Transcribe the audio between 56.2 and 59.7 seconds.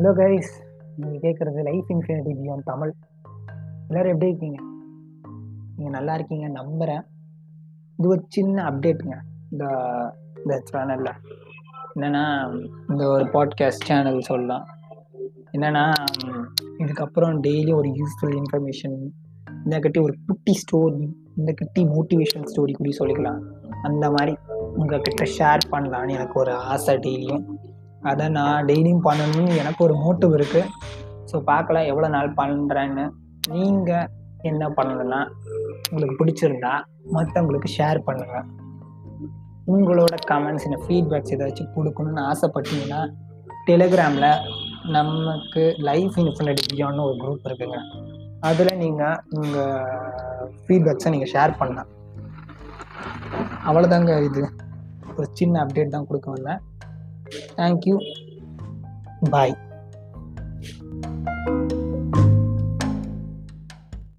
வந்தேன். Thank you. Bye.